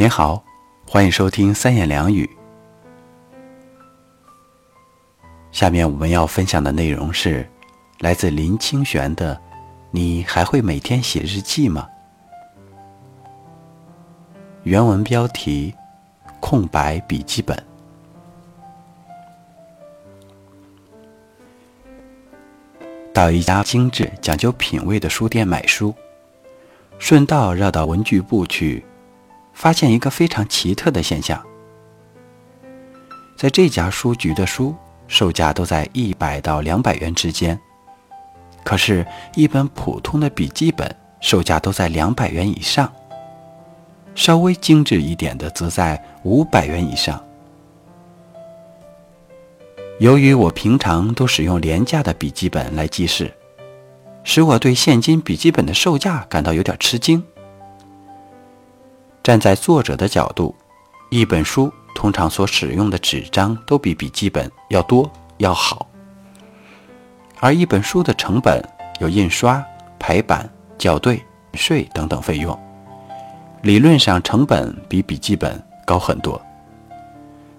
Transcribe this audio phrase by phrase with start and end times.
[0.00, 0.40] 您好，
[0.86, 2.30] 欢迎收听三言两语。
[5.50, 7.44] 下面我们要分享的内容是
[7.98, 9.34] 来自林清玄的
[9.90, 11.84] 《你还会每天写日记吗？》
[14.62, 15.74] 原文标题：
[16.38, 17.60] 空白笔记本。
[23.12, 25.92] 到一家精致、讲究品味的书店买书，
[27.00, 28.84] 顺道绕到文具部去。
[29.58, 31.44] 发现一个非常奇特的现象，
[33.36, 34.72] 在这家书局的书
[35.08, 37.58] 售价都在一百到两百元之间，
[38.62, 39.04] 可是，
[39.34, 42.92] 一本普通的笔记本售价都在两百元以上，
[44.14, 47.20] 稍微精致一点的则在五百元以上。
[49.98, 53.34] 由于我平常都使用廉价的笔记本来记事，
[54.22, 57.20] 使我对现今笔记本的售价感到有点吃惊。
[59.28, 60.54] 站在作者的角度，
[61.10, 65.86] 一本书通常所使用的纸张都比笔记本要多要好，
[67.38, 68.66] 而一本书的成本
[69.00, 69.62] 有印刷、
[69.98, 70.48] 排版、
[70.78, 72.58] 校对、税等等费用，
[73.60, 76.40] 理论上成本比笔记本高很多。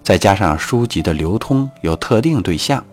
[0.02, 2.84] 再加上书籍的流通有特定对象，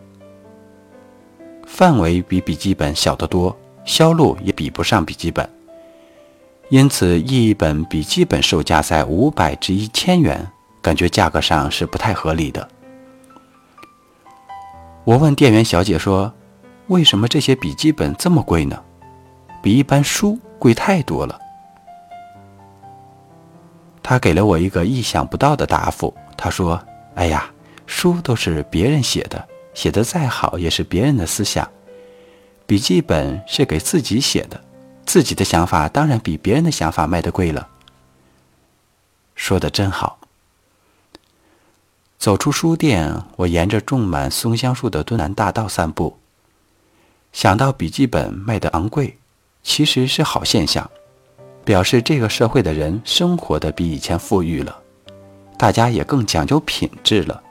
[1.65, 5.49] 范围比笔记本小得多，销路也比不上笔记本。
[6.69, 10.45] 因此，一本笔记本售价在五百至一千元，
[10.81, 12.67] 感觉价格上是不太合理的。
[15.05, 16.33] 我问店员小姐说
[16.87, 18.77] ：“为什么这些笔记本这么贵呢？
[19.63, 21.39] 比一般书贵太多了。”
[24.03, 26.13] 她给了我一个意想不到的答复。
[26.35, 26.77] 她说
[27.15, 27.49] ：“哎呀，
[27.85, 31.65] 书都是别人写的，写的再好也是别人的思想，
[32.65, 34.61] 笔记本是给自己写的。”
[35.07, 37.69] 自己的想法当然比别人的想法卖的贵了。
[39.33, 40.19] 说的真好。
[42.19, 46.17] 走出书店，我沿着种满松香树的敦南大道散步。
[47.31, 49.17] 想到笔记本卖的昂贵，
[49.63, 50.89] 其实是好现象，
[51.63, 54.77] 表示这个社会的人生活的比以前富裕了，
[55.57, 57.41] 大家也更讲究品质了，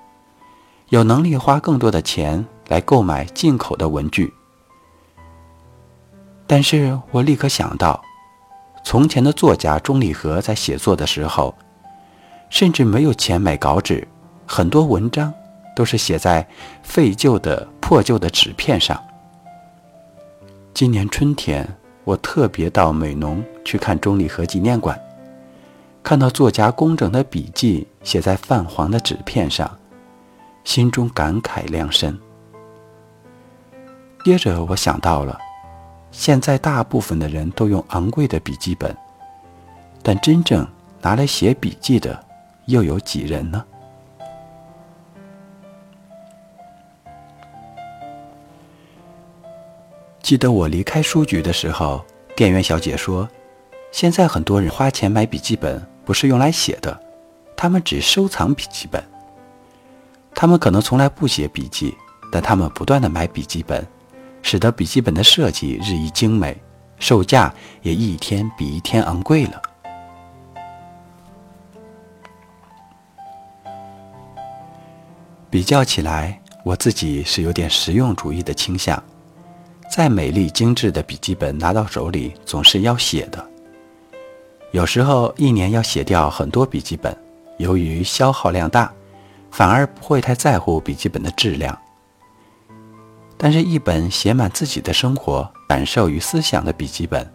[0.91, 4.35] 有能力花更多的钱来购买进口的文具。
[6.47, 8.01] 但是我立刻想到，
[8.85, 11.53] 从前的作家钟理和在写作的时候，
[12.51, 14.07] 甚至没有钱买稿纸，
[14.47, 15.35] 很多文章
[15.75, 16.47] 都是写在
[16.85, 19.03] 废旧的破旧的纸片上。
[20.73, 21.69] 今年春天，
[22.05, 24.97] 我特别到美浓去看钟理和纪念馆，
[26.05, 29.69] 看到作家工整的笔记写在泛黄的纸片上，
[30.63, 32.17] 心中感慨良深。
[34.25, 35.37] 接着我想到了。
[36.19, 38.97] 现在大部分的人都用昂贵的笔记本，
[40.03, 40.67] 但真正
[41.03, 42.19] 拿来写笔记的
[42.65, 43.63] 又有几人呢？
[50.23, 52.03] 记得我离开书局的时候，
[52.35, 53.29] 店员小姐说
[53.93, 56.99] ：“现在很多人花钱买笔记本不是用来写的，
[57.55, 59.05] 他们只收藏笔记本。
[60.35, 61.95] 他们可能从来不写笔记，
[62.33, 63.87] 但他们不断的买笔记本。”
[64.49, 66.57] 使得笔记本的设计日益精美，
[67.01, 67.53] 售价
[67.83, 69.61] 也一天比一天昂贵了。
[75.51, 79.03] 比较起来，我自己是有点实用主义的倾向。
[79.91, 83.45] 再美丽精致的笔记本拿到手里，总是要写的。
[84.71, 87.13] 有时候一年要写掉很多笔记本，
[87.57, 88.93] 由于消耗量大，
[89.51, 91.77] 反而不会太在乎笔记本的质量。
[93.39, 97.31] 但是，一本写满自己的生活感受与思想的笔记本，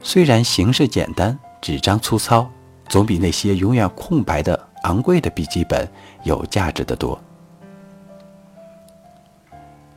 [0.00, 2.50] 虽然形式简单、纸张粗糙，
[2.88, 5.86] 总比那些永远空白的昂贵的笔记本
[6.24, 7.20] 有价值的多。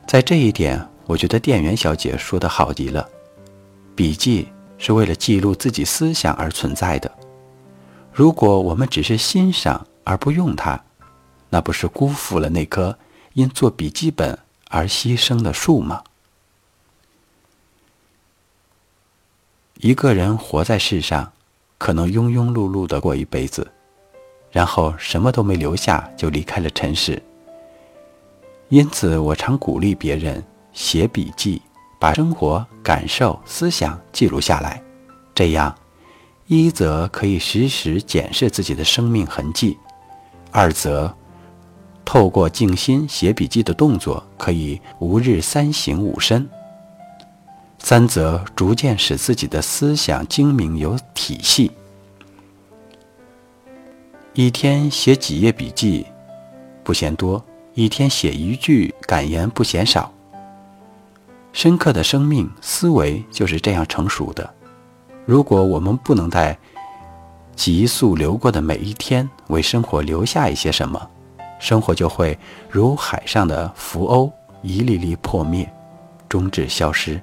[0.06, 3.08] 在这一点，我觉得店员小姐说的好极了。
[3.96, 7.10] 笔记是为了记录自己思想而存在的。
[8.12, 10.78] 如果我们只是欣赏而不用它，
[11.48, 12.98] 那不是辜负了那颗
[13.32, 14.38] 因做笔记本。
[14.70, 16.02] 而牺牲的树吗？
[19.78, 21.32] 一个人活在世上，
[21.76, 23.70] 可能庸庸碌碌的过一辈子，
[24.52, 27.20] 然后什么都没留下就离开了尘世。
[28.68, 31.60] 因此，我常鼓励别人写笔记，
[31.98, 34.80] 把生活、感受、思想记录下来。
[35.34, 35.74] 这样，
[36.46, 39.76] 一则可以时时检视自己的生命痕迹，
[40.52, 41.12] 二则。
[42.04, 46.48] 透过静心写笔记的动作，可以吾日三省吾身。
[47.78, 51.70] 三则逐渐使自己的思想精明有体系。
[54.34, 56.06] 一天写几页笔记
[56.84, 57.42] 不嫌多，
[57.74, 60.12] 一天写一句感言不嫌少。
[61.52, 64.48] 深刻的生命思维就是这样成熟的。
[65.26, 66.56] 如果我们不能在
[67.56, 71.10] 急速流过的每一天为生活留下一些什么，
[71.60, 72.36] 生活就会
[72.68, 75.70] 如海上的浮鸥，一粒粒破灭，
[76.28, 77.20] 终至消失。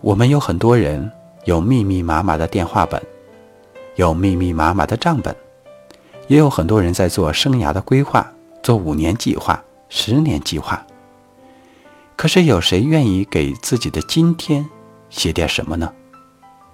[0.00, 1.10] 我们有很多人
[1.44, 3.02] 有密密麻麻的电话本，
[3.96, 5.36] 有密密麻麻的账本，
[6.28, 8.32] 也有很多人在做生涯的规划，
[8.62, 10.84] 做五年计划、十年计划。
[12.16, 14.64] 可是有谁愿意给自己的今天
[15.10, 15.92] 写点什么呢？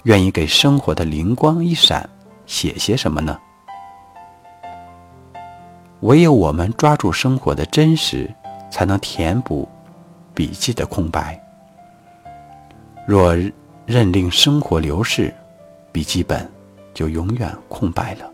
[0.04, 2.08] 愿意给生活的灵光一闪
[2.46, 3.38] 写些什么呢？
[6.00, 8.32] 唯有我们抓住生活的真实，
[8.70, 9.68] 才能填补
[10.32, 11.40] 笔记的空白。
[13.06, 13.34] 若
[13.84, 15.34] 认令生活流逝，
[15.90, 16.48] 笔记本
[16.94, 18.30] 就永远空白了。